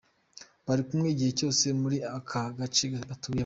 [0.65, 3.39] bari kumwe igihe cyose muri aka gace batuyemo.